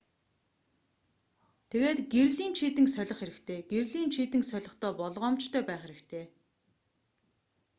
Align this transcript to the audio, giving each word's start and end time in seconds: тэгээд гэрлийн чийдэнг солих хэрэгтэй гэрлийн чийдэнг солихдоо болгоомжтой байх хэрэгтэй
тэгээд 1.69 1.99
гэрлийн 2.13 2.53
чийдэнг 2.59 2.89
солих 2.95 3.17
хэрэгтэй 3.19 3.59
гэрлийн 3.71 4.09
чийдэнг 4.15 4.45
солихдоо 4.51 4.91
болгоомжтой 5.01 5.63
байх 5.67 5.81
хэрэгтэй 5.83 6.25